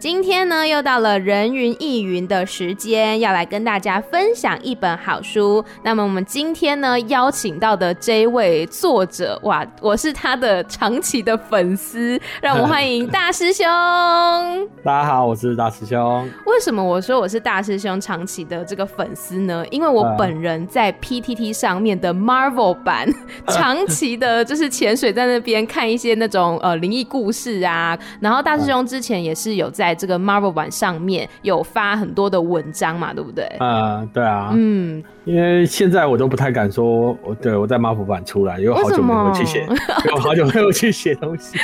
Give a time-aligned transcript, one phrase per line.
[0.00, 5.62] 今天呢，又到了人云亦云的时间，要来跟大家分享一本好书。
[5.84, 13.66] 那么我们今天呢，邀请到的这位作者，哇，我是他的长期的粉丝，让我们欢迎大师兄。
[14.82, 16.26] 大家好，我是大师兄。
[16.46, 19.62] 为什么我说我是大师兄长期的这个粉丝呢？
[19.70, 23.06] 因为我本人在 PTT 上面的 Marvel 版，
[23.48, 27.98] 长期的就是潜水在那边看一些那种呃灵异故事啊。
[28.18, 33.44] 然后大师兄之前也是有在在这个 Marvel 版上面有发很多的文章嘛，对不对？
[33.58, 35.02] 嗯，对啊，嗯。
[35.26, 39.66] 因为现在我都不太敢说，我对我在 Marvel 版出来，因为好久没有去写，
[40.08, 41.58] 有好久没有去写东西。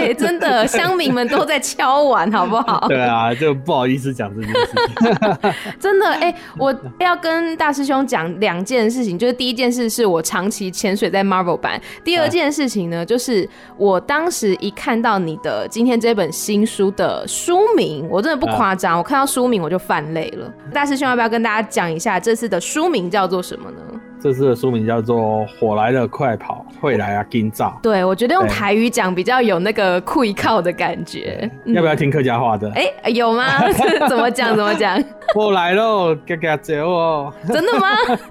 [0.00, 2.88] 对，真的， 乡民们都在敲碗，好不好？
[2.88, 5.52] 对啊，就不好意思讲这件事情。
[5.78, 20.52] 真的，哎、欸，我要跟大师兄讲两件事情，就是第一件事是我长期潜水在 Marvel 版，第二件事情呢，就是我当时一看到你的今天这本新书的书名，我真的不夸张，我看到书名我就泛泪了。
[20.72, 23.10] 大师兄要不要跟大家讲一下这次的书名？
[23.10, 23.78] 叫做什么呢？
[24.24, 25.18] 这次的书名叫做
[25.60, 26.64] 《火来了，快跑！
[26.80, 27.64] 会来啊，紧走》。
[27.82, 31.46] 对，我觉得用台语讲比较有那个酷一靠的感觉。
[31.66, 32.70] 要不要听客家话的？
[32.70, 33.44] 哎、欸，有吗？
[34.08, 34.56] 怎么讲？
[34.56, 34.98] 怎么讲？
[35.34, 37.32] 我来喽，嘎嘎走哦！
[37.48, 37.88] 真的吗？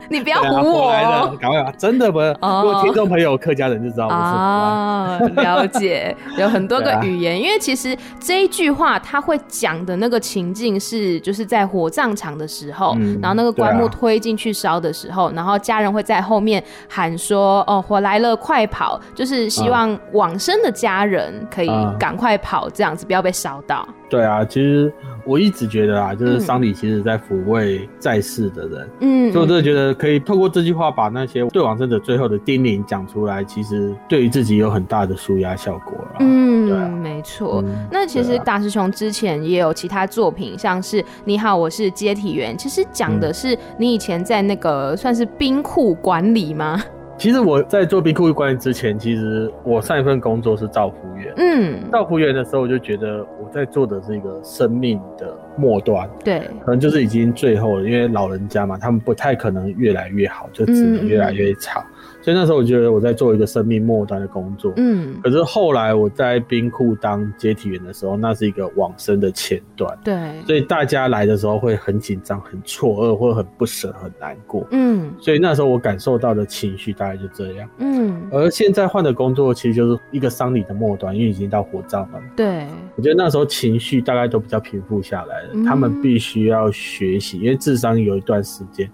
[0.09, 0.91] 你不要唬我！
[0.91, 1.71] 来了，赶快！
[1.77, 2.19] 真的不？
[2.19, 4.15] 如果听众朋友客家人就知道我是。
[4.15, 7.39] 啊，了解，有很多个语言。
[7.39, 23.87] 因为其实这一句话他会讲的那个情境是，就是在火葬场的时候，嗯、然后那个棺木推进去烧的时候，然后家人会在后面喊说：“哦，火来了，快跑！”就是希望往生的家人可以赶快跑，这样子不要被烧到。
[24.13, 24.93] 对啊，其实
[25.25, 36.17] 我一直觉得啊，就是丧礼其实在抚慰在世的人，嗯，所以我真的觉得可以透过这句话把那些对往生者最后的叮咛讲出来，其实对于自己有很大的舒压效果了。
[36.19, 37.63] 嗯，对啊，没错。
[37.65, 46.79] 嗯，那其实大师兄之前也有其他作品，像是《你好，我是接体员》，其实讲的是你以前在那个算是冰库管理吗？
[47.23, 51.33] 其实我在做冰库管理之前，其实我上一份工作是照服员。
[51.37, 56.09] 嗯，照服员的时候，我就觉得我在做的是一个生命的末端。
[56.23, 61.79] 对，可能就是已经最后了，因为老人家嘛，他们不太可能越来越好，就只能越来越差。
[61.79, 61.89] 嗯嗯
[62.23, 70.15] 所以那时候我觉得我在做一个生命末端的工作，嗯，可是后来我在冰库当接体员的时候，那是一个往生的前段，对，
[70.45, 82.65] 所以大家来的时候会很紧张、很错愕，或很不舍、很难过，嗯，所以那时候我感受到的情绪大概就这样，嗯，而现在换的工作其实就是一个丧礼的末端，因为已经到火葬了，对，
[82.95, 88.89] 我觉得那时候情绪大概都比较平复下来了，嗯，他们必须要学习，因为智商有一段时间。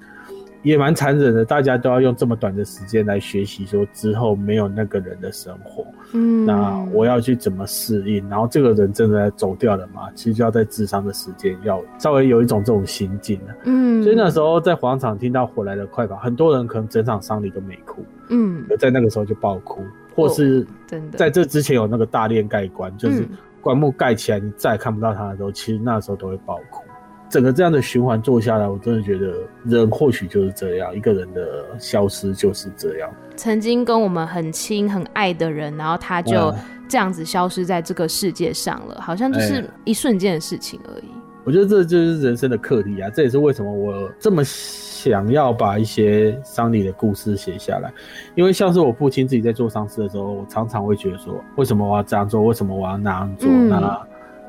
[0.62, 8.28] 也蛮残忍的，大家都要用这么短的时间来学习，说之后没有那个人的生活，嗯，那我要去怎么适应？
[8.28, 10.10] 然后这个人真的走掉了嘛？
[10.14, 19.82] 其实就要在智商的时间要稍微有一种这种心境了，嗯，所以那时候在广场听到火来的快跑，很多人可能整场丧礼都没哭，嗯，在那个时候就爆哭，
[20.14, 21.18] 或是真的。
[21.18, 23.26] 在这之前有那个大练盖棺，就是
[23.62, 26.84] 棺木盖起来，你再也看不到他的时候，其实那时候都会爆哭。
[27.30, 29.34] 整个这样的循环做下来，我真的觉得
[29.64, 33.10] 人或许就是这样，一个人的消失就是这样。
[33.36, 36.52] 曾经跟我们很亲很爱的人，然后他就
[36.88, 41.19] 这样子消失在这个世界上了，好像就是一瞬间的事情而已。
[41.50, 43.10] 我觉得这就是人生的课题啊！
[43.10, 47.92] 这也是为什么我这么想要把一些丧礼的故事写下来，
[48.36, 52.44] 因为像是我父亲自己在做丧事的时候，我常常会觉得说，为什么我要这样做？
[52.44, 53.50] 为什么我要那样做？
[53.50, 54.00] 嗯、那。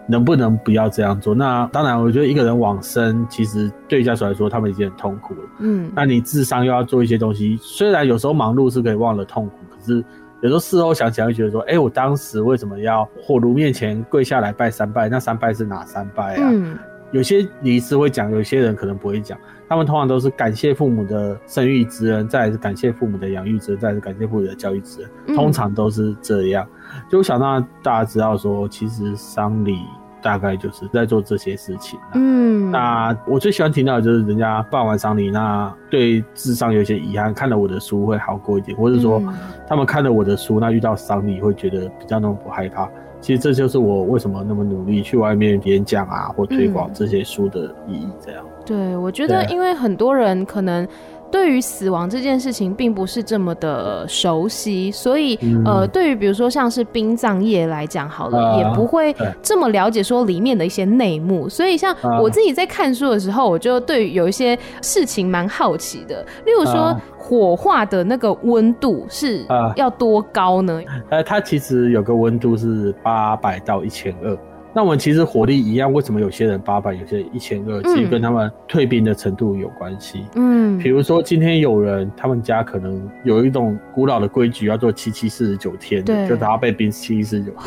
[0.07, 1.33] 能不能不要这样做？
[1.33, 5.41] 那当然，我觉得一个人往生，其实对家属来说，他们已经很痛苦了。
[5.61, 10.05] 嗯，那你智商又要做一些东西，虽然有时候忙碌是可以忘了痛苦，可是
[10.41, 15.09] 有时候事后想起来，会觉得说，哎、欸，我当时为什么要火炉面前跪下来拜三拜？
[15.09, 16.49] 那三拜是哪三拜啊？
[16.51, 16.77] 嗯，
[17.13, 19.39] 有些礼仪会讲，有些人可能不会讲。
[19.69, 26.67] 他们通常都是感谢父母的生育之恩，再来是感谢父母的养育之恩，再来是感谢父母的教育之恩，通常都是这样。
[26.95, 29.79] 嗯、就我想让大家知道说，其实丧礼。
[30.23, 31.99] 大概就是在做这些事情。
[32.13, 39.23] 嗯，那我最喜欢听到的就是人家办完丧礼，那对智商有些遗憾，看了我的书会好过一点，或者说
[39.67, 42.87] 他们看了我的书，那遇到丧礼会觉得比较那么不害怕。
[43.21, 48.09] 其实这就是我为什么那么努力去外面演讲啊，或推广这些书的意义。
[48.25, 48.45] 这样。
[48.65, 50.87] 对，我觉得因为很多人可能。
[51.31, 61.49] 对于死亡这件事情并不是这么的熟悉，所以、嗯、呃，对于比如说像是殡葬业来讲，好了、呃，也不会这么了解说里面的一些内幕。
[61.49, 69.45] 所以像我自己在看书的时候，我就对于有一些事情蛮好奇的，例如说火化的那个温度是
[69.77, 70.81] 要多高呢？
[71.11, 74.37] 呃，它其实有个温度是八百到一千二。
[74.73, 77.83] 那我们其实火力一样，为什么有些人八百，有些人一千二？
[77.83, 80.25] 其实跟他们退兵的程度有关系。
[80.37, 87.63] 嗯，比如说今天有人，他们家可能有一种古老的规矩，要做七七四十九天，对，就他要被冰七七四十九天。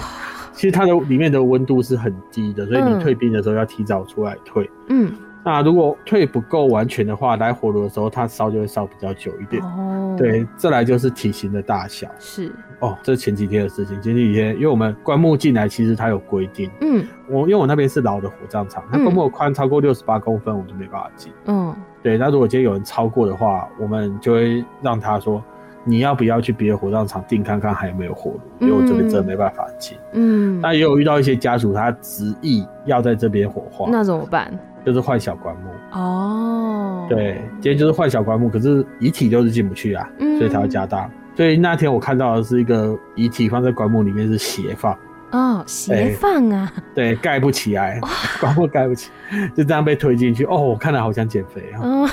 [0.53, 4.69] 其实它的里面的温度是很低的，所以你退兵的时候要提早出来退。
[4.89, 5.11] 嗯。
[5.45, 9.61] 那如果退不够完全的话，来火炉的时候，它烧就会烧比较久一点。
[9.61, 12.07] 哦，对，再来就是体型的大小。
[12.17, 12.49] 是
[12.79, 14.01] 哦，这是前几天的事情。
[14.01, 16.71] 前几天，因为我们棺木进来，其实它有规定。
[16.81, 21.31] 嗯，我因为我那边是老的火葬场，它棺木宽超过六十八公分，我就没办法进。
[21.45, 22.17] 嗯，对。
[22.17, 25.43] 那如果今天有人超过的话，我们就会让他说，
[25.83, 28.39] 你要不要去别的火葬场订看看还有没有火炉？
[28.59, 29.97] 因为我这边真的没办法进。
[30.13, 34.51] 嗯，那也有遇到一些家属，他执意要在这边火化，那怎么办？
[34.85, 41.09] 就是换小棺木哦，对，今天就是换小棺木，可是遗体就是进不去啊，嗯，所以才要加大。
[41.35, 44.93] 所以那天我看到的是一个遗体放在棺木里面是斜放
[45.33, 47.99] 哦，斜放啊，对，盖不起来，
[48.39, 49.09] 棺木盖不起，
[49.57, 50.45] 就这样被推进去。
[50.45, 52.09] 哦，我看了好想减肥啊，哦，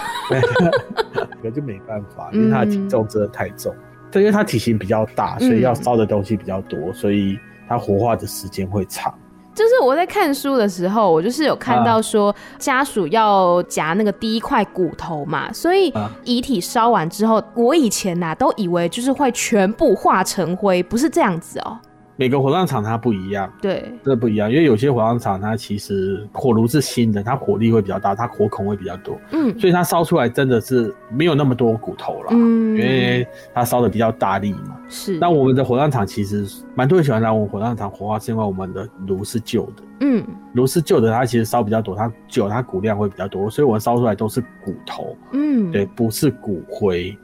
[1.43, 3.75] 可就没办法，因为他的体重真的太重，
[4.11, 7.39] 对，因为它体型比较大，所以要烧的东西比较多，所以
[7.69, 9.13] 它活化的时间会长。
[9.53, 15.93] 就是我在看书的时候，我就是有看到说家属要夹那个第一块骨头嘛，所以
[16.25, 21.79] 遗体烧完之后，我以前呐都以为就是会全部化成灰，不是这样子哦。
[22.21, 35.17] 每个火葬场它不一样，对，这不一样，因为有些火葬场它其实火炉是新的，它火力会比较大，它火孔会比较多，嗯，所以它烧出来真的是没有那么多骨头了，嗯，因为它烧的比较大力嘛，是。
[35.19, 40.23] 那我们的火葬场其实蛮多人喜欢来我们火葬场火化，是因为我们的炉是旧的，嗯，
[40.53, 47.17] 炉是旧的，它其实烧比较多，它久它骨量会比较多，所以我们烧出来都是骨头，嗯，对，不是骨灰。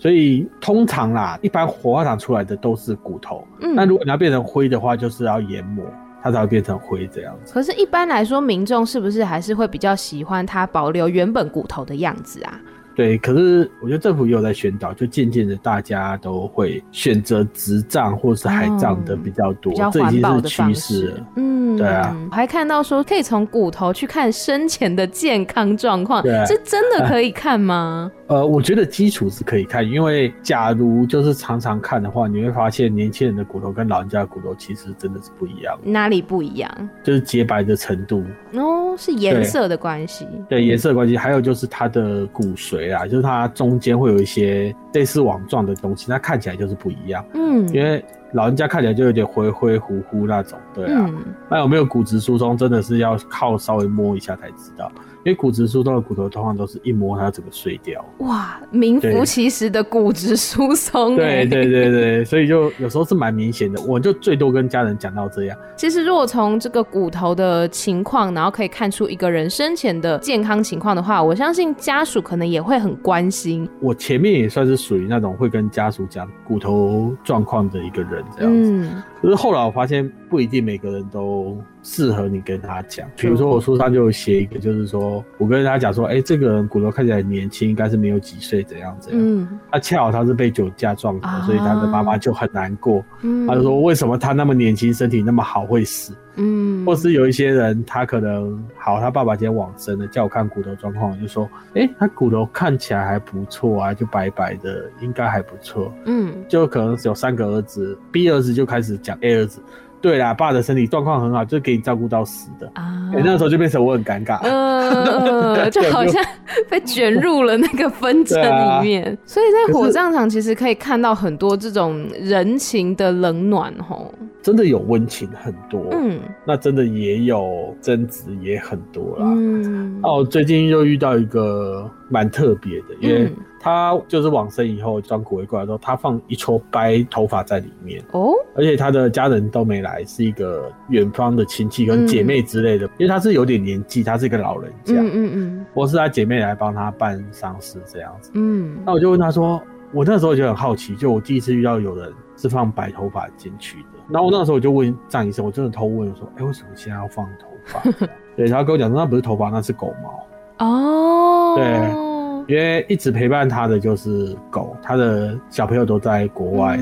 [0.00, 3.46] 所以通常啦，一般火化场出来的都是骨头。
[3.60, 5.84] 嗯，那如果你要变成灰的话，就是要研磨，
[6.22, 7.52] 它才会变成灰这样子。
[7.52, 12.58] 可是，一般来说，民众是不是还是会比较喜欢它保留原本骨头的样子啊？
[12.96, 21.26] 对，可是我觉得政府也有在宣导，就渐渐的大家都会选择直葬或是海葬的比较多，嗯、这已经是趋势了。
[21.36, 22.16] 嗯，对啊。
[22.30, 28.10] 我还看到说可以从骨头去看生前的健康状况，这、啊、真的可以看吗？
[28.26, 35.76] 呃，我觉得基础是可以看，因为假如就是常常看的话，你会发现年轻人的骨头跟老人家的骨头其实真的是不一样。
[35.82, 36.70] 哪里不一样？
[37.02, 38.24] 就是洁白的程度。
[38.54, 40.28] 哦，是颜色的关系。
[40.48, 47.24] 对，颜色的关系，还有就是它的骨髓啊，就是它中间会有一些类似网状的东西，它看起来就是不一样。
[47.34, 51.06] 嗯，因为老人家看起来就有点灰灰糊糊那种，对啊。
[51.08, 54.90] 嗯、那有没有骨质疏松，真的是要靠稍微摸一下才知道。
[55.22, 58.04] 因为骨质疏松的骨头通常都是一摸它整个碎掉。
[58.18, 61.14] 哇，名副其实的骨质疏松。
[61.16, 63.82] 对对对对，所以就有时候是蛮明显的。
[63.82, 65.58] 我就最多跟家人讲到这样。
[65.76, 73.68] 其实如果从这个骨头的情况，然后可以看出一个人生前的健康情况的话，我相信家属可能也会很关心。
[73.80, 78.72] 我前面也算是属于那种会跟家属讲骨头状况的一个人这样子。
[78.72, 79.02] 嗯。
[79.20, 83.06] 可是后来我发现不一定每个人都适合你跟他讲。
[83.16, 89.20] 比如说我书上就有写一个，就是说我跟他讲说，哎、欸，这个人骨头看起来年轻，应该是没有几岁，怎样怎样。
[89.22, 89.58] 嗯。
[89.70, 93.04] 他恰好他是被酒驾撞的，所以他的妈妈就很难过。
[93.22, 93.46] 嗯。
[93.46, 96.14] 他就说为什么他那么年轻，身体那么好会死？
[96.36, 96.84] 嗯。
[96.86, 105.92] 或是有一些人他可能好，他爸爸今天往生了，叫我看骨头状况，我就说，哎、欸，他骨头看起来还不错啊，就白白的，应该还不错。
[106.06, 106.34] 嗯。
[106.48, 109.16] 就可能有三个儿子，B 儿子就开始讲。
[109.20, 109.60] A 儿子，
[110.00, 113.10] 对啦，爸的身体状况很好，就是给你照顾到死的啊。
[113.12, 116.24] 欸、那时候就变成我很尴尬，呃， 就好像
[116.70, 119.04] 被卷入了那个纷争里面。
[119.04, 129.26] 啊、所以在火葬场其实可以看到很多这种人情的冷暖，吼，真的有温情很多，嗯，那真的也有争执也很多啦。
[129.26, 133.36] 嗯，哦，最近又遇到一个蛮特别的，因为、嗯。
[133.62, 138.02] 他就是往生以后装骨灰过来之后，他放一撮白头发在里面。
[138.12, 149.60] 哦，而且他的家人都没来，是一个远方的亲戚跟姐妹之类的，嗯、因为他是有点年纪，他是一个老人家，嗯嗯嗯，我是他姐妹来帮他办丧事这样子，嗯，那我就问他说，
[149.92, 157.82] 我那时候就很好奇，就我第一次遇到有人是放白头发进去的，然后我那时候我就问张医生，我真的偷问说，哎、欸，为什么现在要放头发？
[158.36, 160.66] 对，他跟我讲说，那不是头发，那是狗毛。
[160.66, 162.09] 哦，对。
[162.50, 166.76] 因为一直陪伴他的就是狗，他的小朋友都在国外。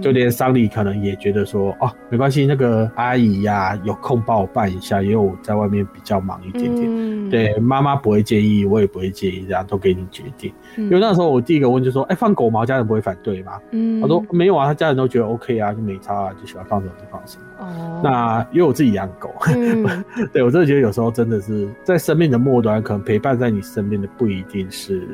[0.00, 6.86] 就连丧礼可能也觉得说哦，没关系，那个阿姨呀、啊、有空帮我办一下，因为我在外面比较忙一点点。
[6.86, 10.52] 嗯、对，妈妈不会介意，我也不会介意，这样都给你决定。
[10.76, 13.60] 嗯、因为那时候我第一个问就说，哎、欸，放狗毛家人不会反对吗？
[13.72, 17.44] 嗯，他说没有啊，他家人都觉得 OK 啊，就没差啊，就喜欢放什么就放什么。
[17.58, 25.06] 哦，那因为我自己养狗，嗯、对我真的觉得有时候真的是在生命的末端，可能陪伴在你身边的不一定是。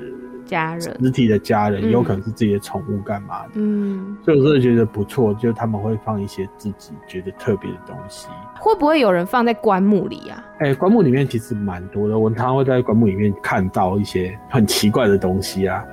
[0.45, 8.29] 家人，实体的家人，有可能是自己的宠物干嘛的，嗯，所以我真的觉得不错，就他们会放一些自己觉得特别的东西。
[8.61, 10.45] 会不会有人放在棺木里啊？
[10.61, 15.85] 哎、欸，棺木里面其实蛮多的，我常常会在棺木里面看到一些很奇怪的东西啊，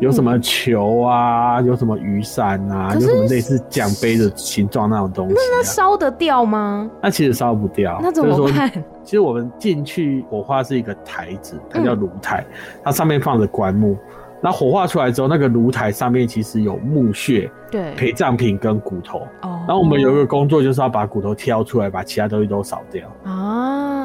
[0.00, 6.88] 有什么球啊，有什么雨伞啊，有什么类似奖杯的形状那种东西、啊，那烧得掉吗？
[7.02, 8.70] 那其实烧不掉，那怎么办？
[9.02, 13.96] 其实我们进去火化是一个台子，它叫炉台，嗯、它上面放着棺木。
[14.40, 19.26] 那火化出来之后，那个炉台上面其实有墓穴、对陪葬品跟骨头。
[19.42, 23.08] 哦，然后我们有一个工作就是要把骨头挑出来，把其他东西都扫掉。
[23.24, 23.97] 啊，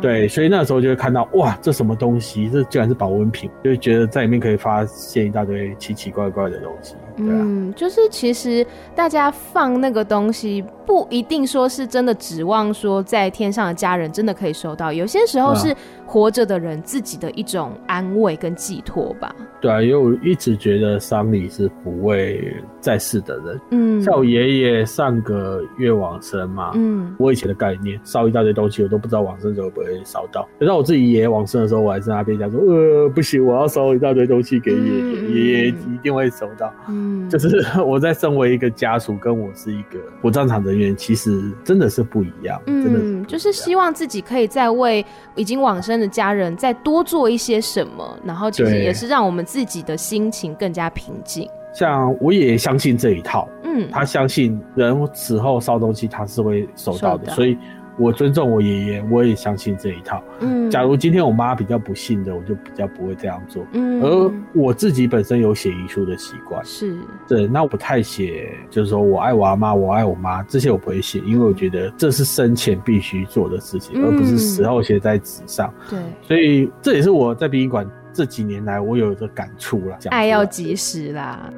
[0.00, 2.48] 对，所以那时候就会看到，哇，这什么东西？
[2.48, 6.94] 这竟然是保温瓶，就觉得在里面可以发现一大堆奇奇怪怪的东西。
[7.18, 15.74] 对啊、嗯，就是其实大家放那个东西，不一定说是真的指望说在天上的家人真的可以收到，有些时候是
[16.06, 19.34] 活着的人自己的一种安慰跟寄托吧。
[19.60, 23.60] 对啊，因为我一直觉得丧礼是抚慰在世的人。
[23.70, 30.48] 嗯，像我爷爷上个月往生嘛，嗯，我以前的概念烧一大堆东西，我都不知道往生者会不会烧到。
[30.58, 36.72] 等到我自己爷爷往生的时候，我还在那边讲说，呃，不行，我要烧一大堆东西给爷爷，爷爷、嗯、一定会收到。
[36.88, 42.60] 嗯，就是 我在身为一个家属，跟我是一个火葬场人员，其实真的是不一样。
[42.66, 51.48] 嗯，真的是就是希望自己可以再为已经往生的家人再多做一些什么，然后其实也是让我们自己的心情更加平静。
[51.74, 57.56] 像我也相信这一套，嗯，他相信人死后烧东西他是会收到的，所以。
[57.98, 60.22] 我尊重我爷爷，我也相信这一套。
[60.40, 63.66] 嗯，假如今天我妈比较不信的，我就比较不会这样做。
[63.72, 75.72] 嗯，而我自己本身有写遗书的习惯，是对，那我不太写，就是说我爱我阿妈，我爱我妈，这些我不会写，因为我觉得这是生前必须做的事情，嗯、而不是死后写在纸上。
[75.90, 81.52] 对，所以这也是我在殡仪馆这几年来我有一个感触啦，爱要及时啦。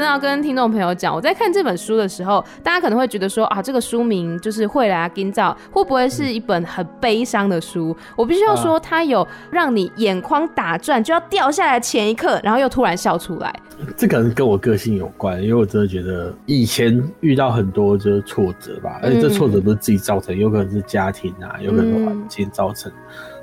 [0.00, 7.94] 真要跟听众朋友讲，我在看这本书的时候，大家可能会觉得说啊，这个书名就是会来啊，今早会不会是一本很悲伤的书？
[8.16, 13.54] 我必须要说，它有让你眼眶打转，就要掉下来前一刻，然后又突然笑出来。
[13.96, 22.90] 这可能跟我个性有关，因为我真的觉得以前遇到很多就是挫折吧，而且这挫折不是自己造成，有可能是家庭啊，有可能是环境造成。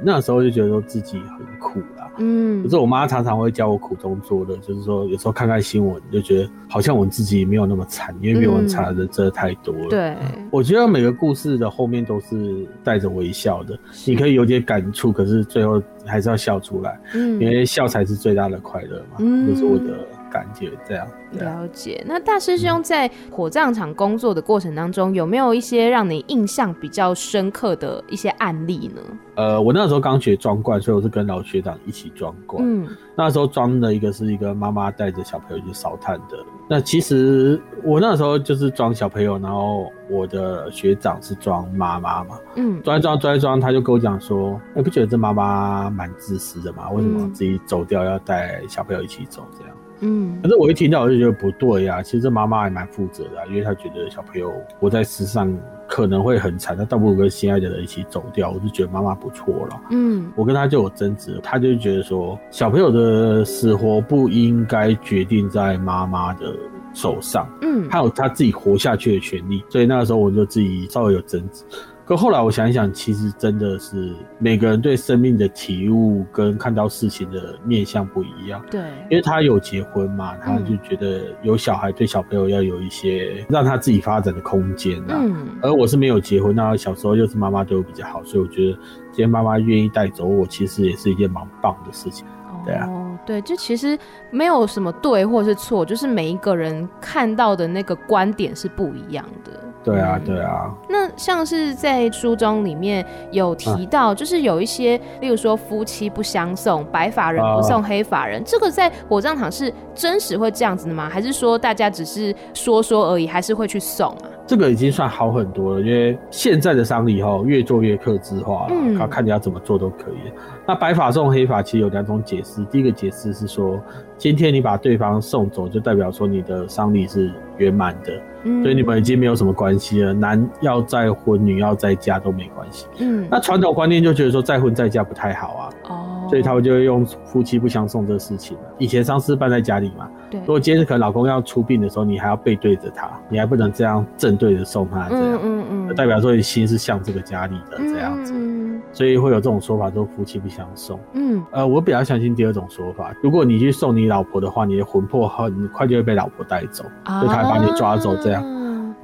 [0.04, 9.88] 那时候就觉得说自己很苦啦，嗯，可是我妈常常会教我苦中作乐，就是说有时候看看新闻就觉得好像我自己没有那么惨，因为比我惨的人真的太多了。
[9.90, 10.16] 对，
[10.52, 21.08] 我觉得每个故事的后面都是带着微笑的，你可以有点感触，可是最后还是要笑出来，嗯，因为笑才是最大的快乐嘛，嗯，这是我的感觉，这样。
[21.32, 22.02] 了解。
[22.08, 29.02] 那大师兄在火葬场工作的过程当中，有没有一些让你印象比较深刻的一些案例呢？
[29.36, 32.64] 呃，我那时候刚学装罐，所以我是跟老学长一起装罐。
[32.66, 36.38] 嗯，那时候装的一个是一个妈妈带着小朋友去烧炭的。
[36.70, 42.40] 那其实我那时候就是装小朋友，然后我的学长是装妈妈嘛。
[42.56, 46.90] 嗯，装一装，装一装，他就跟我讲说：“你不觉得这妈妈蛮自私的吗？
[46.92, 52.04] 为什么自己走掉要带小朋友一起走这样？”嗯，反正我一听到我就觉得不对呀、啊。
[52.04, 55.52] 其实这妈妈还蛮负责的、啊，因为她觉得小朋友活在世上
[55.88, 58.52] 可能会很惨，她倒不如跟心爱的人一起走掉。
[58.52, 59.82] 我就觉得妈妈不错了。
[59.92, 66.56] 嗯，我跟她就有争执，她就觉得说小朋友的死活不应该决定在妈妈的
[66.94, 67.48] 手上。
[67.62, 69.64] 嗯，她有她自己活下去的权利。
[69.70, 71.64] 所以那个时候我就自己稍微有争执。
[72.08, 78.64] 可后来我想一想，其实真的是每个人对生命的体悟跟看到事情的面向不一样。
[78.72, 85.20] 对，因为他有结婚嘛，他就觉得有小孩对小朋友要有一些让他自己发展的空间啊。
[85.20, 88.72] 嗯，而我是没有结婚，那小时候又是妈妈对我比较好，所以我觉得
[89.12, 92.26] 今天妈妈愿意带走我，其实也是一件蛮棒的事情。
[92.64, 92.88] 对啊。
[92.88, 94.00] 哦，对，就其实
[94.32, 99.52] 没有什么对或是错，就是每一个人看到的那个观点是不一样的。
[99.92, 100.74] 对啊，对啊。
[100.90, 111.10] 那像是在书中里面有提到，就是有一些，例如说夫妻不相送，白发人不送黑发人，这个在火葬场是真实会这样子的吗？
[111.10, 114.30] 还是说大家只是说说而已，还是会去送啊？
[114.46, 120.32] 这个已经算好很多了，因为现在的丧礼哈越做越克制化了，嗯，看你要怎么做都可以。
[120.68, 123.82] 那白发送黑发其实有两种解释，第一个解释是说，
[124.18, 133.26] 今天你把对方送走，就代表说你的丧礼是圆满的，嗯，所以你们已经没有什么关系了，男要再婚，女要再嫁都没关系，嗯。
[133.32, 138.58] 那传统观念就觉得说再婚再嫁不太好啊，哦，所以他们就会用夫妻不相送这个事情。
[138.78, 140.10] 以前丧事办在家里嘛。
[140.30, 148.57] 对，如果今天可能老公要出殡的时候，你还要背对着他，你还不能这样正对着送他，这样，嗯嗯嗯，代表说你心是向这个家里的这样子，嗯，
[148.98, 151.00] 所以会有这种说法，说夫妻不相送。
[151.14, 158.44] 嗯，呃，我比较相信第二种说法，如果你去送你老婆的话，你的魂魄很快就会被老婆带走，啊，就她把你抓走这样。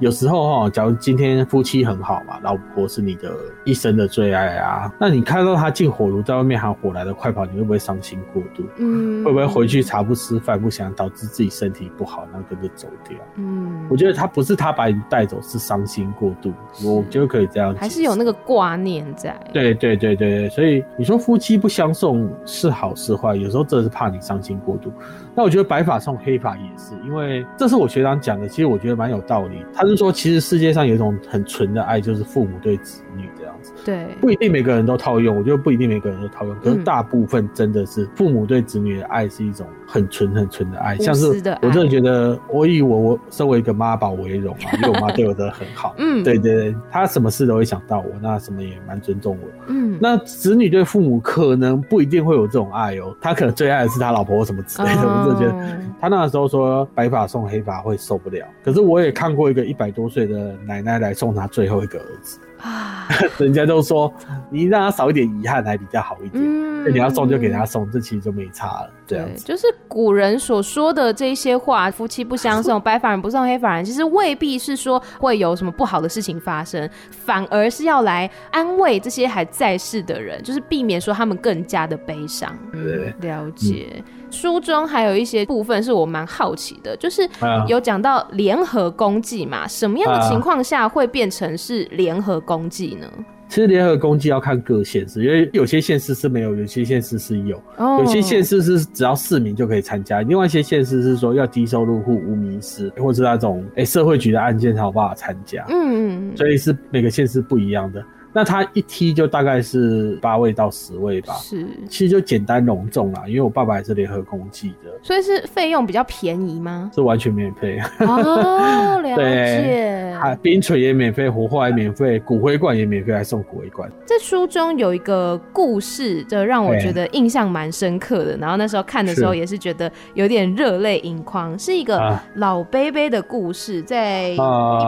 [0.00, 3.30] 有时候哈，假如今天夫妻很好嘛，老婆是你的
[3.64, 8.62] 一生的最爱啊，那你看到他进火炉，在外面喊火来的快跑，你会不会伤心过度？
[8.76, 13.18] 嗯，会不会回去茶不吃饭不想，导致自己身体不好，然后跟着走掉？
[13.36, 16.52] 嗯，我觉得他不是他把你带走，是伤心过度，
[16.84, 19.34] 我觉得可以这样，还是有那个挂念在。
[19.52, 23.34] 对对对对，所以你说夫妻不相送是好是坏？
[23.34, 24.92] 有时候真的是怕你伤心过度。
[25.34, 29.64] 那我觉得白发送黑发也是，因为这是我学长讲的，其实我觉得蛮有道理。
[29.74, 33.72] 他是说，其实世界上有一种很纯的爱，就是父母对子女这样子。
[33.84, 41.26] 对，不一定每个人都套用，我觉得不一定每个人都套用，可是大部分真的是父母对子女的爱是一种很纯很纯的爱，像是
[41.62, 45.94] 我真的觉得，我以我我身为一个妈宝为荣啊， 因为我妈对我真的很好。
[45.98, 49.48] 嗯，对对对，她什么事都会想到我，那什么也蛮尊重我。
[49.66, 55.02] 嗯，那子女对父母可能不一定会有这种爱哦，他可能最爱的是他老婆或什么之类的。
[55.02, 62.38] 我真的觉得他那个时候说白发送黑发会受不了，可是我也看过一个一百多岁的奶奶来送他最后一个儿子。
[62.64, 63.06] 啊，
[63.38, 64.12] 人家都说
[64.50, 66.42] 你让他少一点遗憾还比较好一点。
[66.42, 68.90] 嗯，你要送就给他送，这其实就没差了。
[69.06, 82.56] 这样子，就是古人所说的这些话，夫妻不相送， 白发人不送黑发人，其实未必是说会有什么不好的事情发生，反而是要来安慰这些还在世的人，就是避免说他们更加的悲伤。
[82.72, 83.88] 对，了解。
[83.96, 87.22] 嗯书中还有一些部分是我蛮好奇的，就是
[87.68, 93.06] 有讲到联合公祭嘛，什么样的情况下会变成是联合公祭呢？
[93.46, 105.64] 其实联合公祭要看各县市，因为有些县市是没有，有些县市是有，有些县市是只要市民就可以参加，另外一些县市是说要低收入户、无名氏，或是那种哎、欸、社会局的案件才有办法参加。
[105.68, 108.04] 嗯嗯，所以是每个县市不一样的。
[108.34, 116.90] 那他一踢就大概是八位到十位吧，是，其实就简单隆重啦，因为我爸爸也是联合公祭的，所以是费用比较便宜吗？
[116.92, 117.78] 是完全免费。
[118.00, 123.88] 哦， 了解，啊，冰锤也免费，火化也免费，骨灰罐也免费，还送骨灰罐。
[124.04, 134.36] 在书中有一个故事，就让我觉得印象蛮深刻的，然后那时候看的时候也是觉得有点热泪盈眶，是一个老杯杯的故事，在一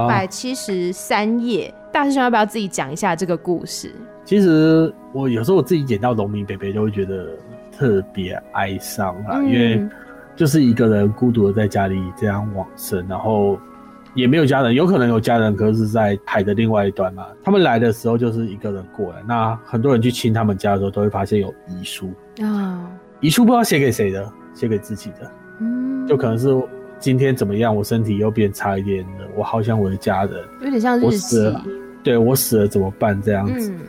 [0.09, 1.73] 百七十三页。
[1.97, 3.91] 大师兄要不要自己讲一下这个故事？
[4.23, 7.27] 其实我有时候我自己捡到农民伯伯，就会觉得
[7.73, 9.89] 特别哀伤啊，嗯、因为
[10.37, 13.59] 就是一个人孤独的在家里这样往生，然后
[14.13, 17.29] 也没有家人，有可能有家人，可是在海的另外一端嘛。
[17.43, 22.13] 他们来的时候就是一个人过来，那很多人去亲他们家的时候，都会发现有遗书。
[22.43, 25.31] 啊，遗书不知道写给谁的，写给自己的，
[25.61, 26.55] 嗯，就可能是
[26.99, 31.39] 今天怎么样，我身体又变差一点了，我好想我的家人，有点像日记。
[32.07, 33.21] 对，我死了怎么办？
[33.21, 33.81] 这样子，嗯、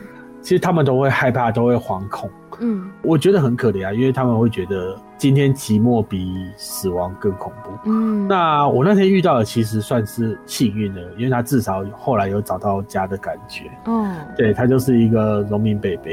[0.42, 2.28] 其实他们都会害怕，都会惶恐。
[2.58, 7.70] 嗯，我觉得很可怜啊，因为他们会觉得今天寂寞比死亡更恐怖。
[7.84, 13.70] 嗯，那我那天遇到的其实算是幸运的，因为他至少后来有找到家的感觉。
[13.86, 16.12] 嗯，对，他就是一个农民伯伯，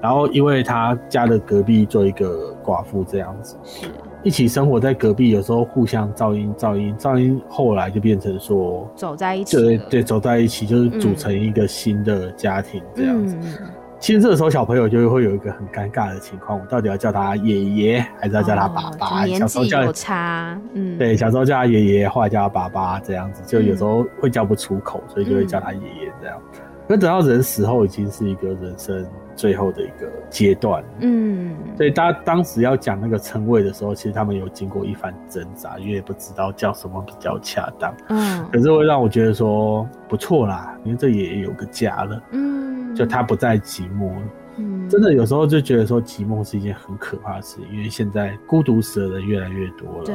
[0.00, 3.58] 然后因为他家的隔壁做一个寡妇这样子。
[3.62, 3.86] 是。
[4.24, 13.36] 一起生活在隔壁，有时候互相噪音，噪音，噪音，后来就变成说走在一起，对对，走在一起就是组成一个新的家庭这样子。
[13.38, 13.68] 嗯、
[14.00, 19.22] 其实这个时候小朋友就会有一个很尴尬的情况，我到底要叫他爷爷，还是要叫他爸爸？
[19.22, 26.40] 哦、年纪有差，嗯，对，小时候叫他爷爷，后来叫他爸爸，这样子就有时候会叫不出口，所以就会叫他爷爷这样。
[26.88, 29.06] 可等到人死后，已经是一个人生。
[29.36, 44.08] 最后的一个阶段，嗯，所以他当时要讲那个称谓的时候，其实他们有经过一番挣扎，因为也不知道叫什么比较恰当，嗯，可是会让我觉得说不错啦，因为这爷爷有个家了，嗯，就他不再寂寞。
[44.14, 44.22] 了，
[44.56, 50.14] 嗯，真的有时候就觉得说寂寞是一件很可怕的事，因为现在孤独死的人越来越多了，对，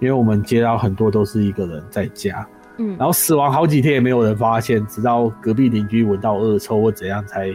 [0.00, 2.46] 因为我们接到很多都是一个人在家，
[2.78, 7.52] 嗯，然后死亡好几天也没有人发现，直到隔壁邻居闻到恶臭或怎样才。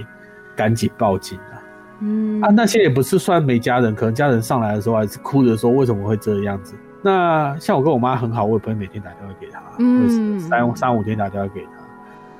[0.55, 1.61] 赶紧报警啊！
[1.99, 6.75] 嗯啊，那些也不是算没家人，可能家人上来的时候还是哭着说为什么会这样子。
[7.01, 11.69] 那像我跟我妈很好，我也不会每天打电话给她，嗯，三三五天打电话给她。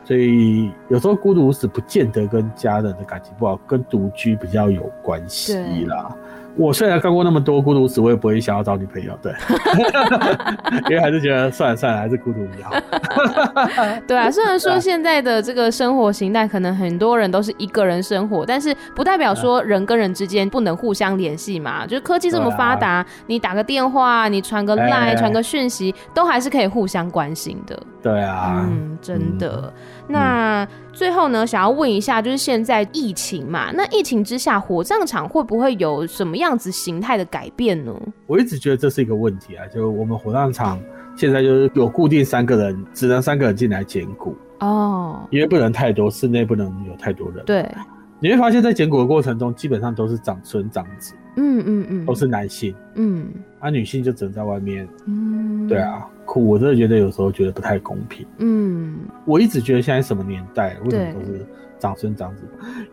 [0.03, 6.15] 所以有时候孤独死不见得跟家人的感情不好，跟独居比较有关系啦。
[6.57, 9.33] 我虽然干过那么多孤独死，我也不会想要找女朋友，对，
[10.89, 12.75] 因为还是觉得算了算了，还是孤独比较好。
[14.07, 21.85] 对啊，虽然说现在的这个生活形态，可能很多人都是一个人生活，但是不代表说人跟人之间不能互相联系嘛。
[21.85, 27.77] 就是科技这么发达，啊、你打个电话，你传个 line，传个讯息，都还是可以互相关心的。
[28.05, 29.63] 对啊，嗯，真的。
[29.65, 29.73] 嗯、
[30.09, 37.91] 那最后呢，想要问一下，就是现在疫情嘛，那疫情之下，火葬场会不会有什么样子形态的改变呢？
[38.27, 40.79] 我一直觉得这是一个问题啊，就我们火葬场
[41.15, 47.43] 现在就是有固定三个人，只能三个人进来捡骨哦，因为不能太多，室内不能有太多人。
[47.43, 47.67] 对，
[48.19, 53.27] 你会发现在捡骨的过程中，基本上都是长孙长子，嗯嗯嗯，都是男性，嗯，
[53.59, 56.07] 啊，女性就只能在外面，嗯，对啊。
[56.25, 58.25] 苦，我真的觉得有时候觉得不太公平。
[58.39, 61.45] 嗯，我一直觉得现在什么年代，为什么都是
[61.79, 62.43] 长孙长子？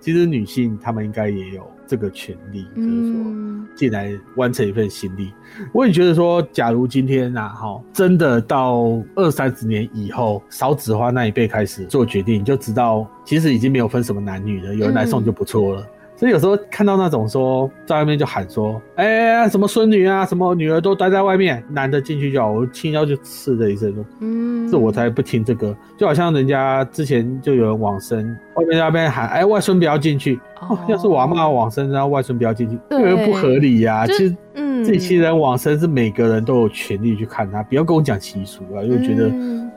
[0.01, 3.33] 其实女性她们应该也有这个权利，就是说
[3.75, 5.33] 进来完成一份心力。
[5.73, 15.87] 我也觉得说，假如今天啊，哈，真的到二三十年以后，少子化那一辈开始做决定，你就知道其实已经没有分什么男女了，有人来送就不错了。
[16.23, 23.93] 所以有时候看到那种说在外面就喊说，哎、欸，什么孙女啊，什么女儿都待在外面，男的进去就好，我听到就刺的一声。
[23.93, 39.29] 说，嗯，这我才不听这个，就好像人家之前就有人往生，外面在那边喊，哎、欸，外孙不要进去，哦，要是我阿嬷往生，然后外孙不要进去，这个不合理呀，啊，其实，嗯，这些人往生是每个人都有权利去看他，不要跟我讲习俗啊，因为觉得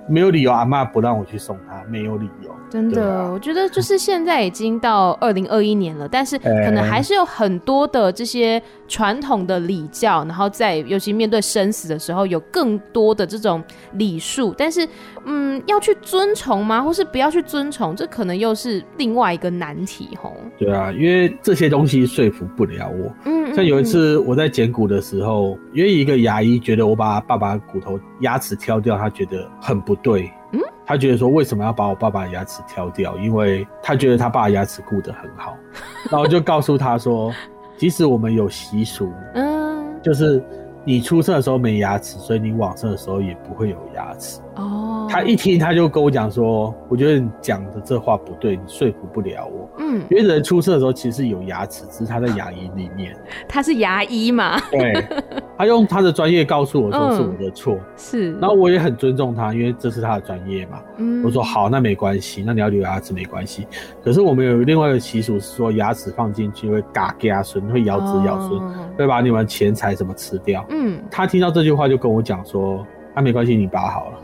[0.08, 2.54] 没有理由阿妈不让我去送他，没有理由。
[2.68, 13.64] 真的，啊、我觉得就是现在已经到二零二一年了，但是可能还是有很多的这些传统的礼教，然后在尤其面对生死的时候，有更多的这种
[13.94, 14.86] 礼数，但是
[15.26, 16.82] 嗯，要去遵从吗？
[16.82, 17.96] 或是不要去遵从？
[17.96, 20.36] 这可能又是另外一个难题吼。
[20.58, 23.14] 对啊，因为这些东西说服不了我。
[23.26, 30.30] 嗯，像有一次我在剪骨的时候，因为一个牙医觉得我把爸爸骨头牙齿挑掉，他觉得很不对。
[30.52, 30.60] 嗯。
[30.86, 33.18] 他觉得说，为什么要把我爸爸的牙齿挑掉？
[33.18, 35.58] 因为他觉得他爸牙齿顾得很好，
[36.12, 37.34] 然后就告诉他说，
[37.78, 40.44] 即使我们有习俗，嗯，就是
[40.84, 44.40] 你出生的时候没牙齿，所以你往生的时候也不会有牙齿。
[44.58, 49.70] 哦，他一听他就跟我讲说，我觉得你讲的这话不对，你说服不了我。
[49.80, 53.16] 嗯，因为人出生的时候其实是有牙齿，只是他在牙龈里面。
[53.48, 54.60] 他是牙医嘛？
[54.72, 55.06] 对，
[55.58, 57.78] 他用他的专业告诉我说是我的错。
[57.96, 60.80] 是，然后我也很尊重他，因为这是他的专业嘛。
[60.98, 63.68] 嗯，我说好，那没关系，那你要留牙齿没关系。
[64.04, 68.60] 可是我们有另外一个习俗是说，牙齿放进去会嘎嘎损，会咬子咬孙，
[68.98, 70.66] 会把你们钱财什么吃掉。
[70.70, 72.86] 嗯，他听到这句话就跟我讲说。
[73.18, 74.20] 那、啊、没关系，你拔好了。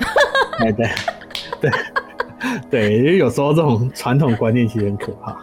[0.62, 0.90] 对对
[1.62, 1.72] 对
[2.70, 5.38] 对，因为有时候这种传统观念其实很可怕。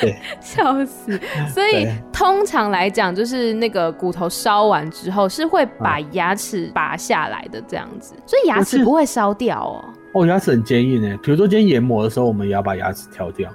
[0.00, 1.18] 对， 笑死。
[1.52, 9.84] 所以通常来讲，就是那个骨头烧完之后是会把牙齿拔下来的这样子，所以牙齿不会烧掉哦。
[10.12, 11.18] 哦，牙齿很坚硬诶。
[11.22, 13.50] 比如说今天研磨的时候，我们也要把牙齿挑掉，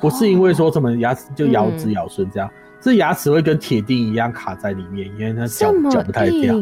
[0.00, 6.54] 不是因为说什么牙齿就咬直咬孙这样，这、嗯、牙齿会跟铁钉一样卡在里面，因为它嚼嚼不太掉。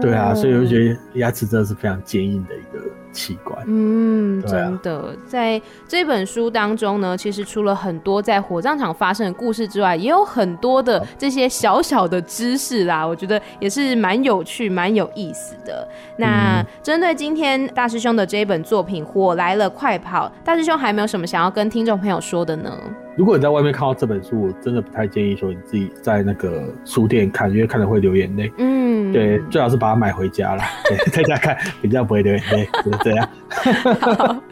[0.00, 3.58] 对啊，所以我觉得牙齿真的是非常坚硬的一个器官。
[3.66, 15.86] 嗯，真的，在这本书当中呢，其实除了很多在火葬场发生的故事之外，也有很多的这些小小的知识啦，我觉得也是蛮有趣、蛮有意思的。
[16.16, 22.70] 那针对今天大师兄的这一本作品《火来了，快跑》，大师兄还有没有什么想要跟听众朋友说的呢？
[23.16, 28.52] 如果你在外面看到这本书，我真的不太建议说你自己在那个书店看，因为看了会流眼泪。
[28.58, 30.64] 嗯，对，最好是把它买回家啦，
[31.10, 33.28] 在家看比较不会流眼泪，就是这样。
[34.16, 34.42] 好，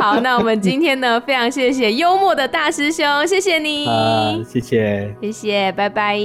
[0.00, 6.18] 好，那我们今天呢，非常谢谢幽默的大师兄，谢谢你，呃，谢谢，谢谢，拜拜，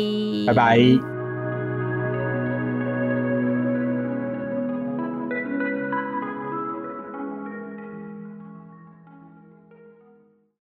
[0.47, 1.16] 拜拜。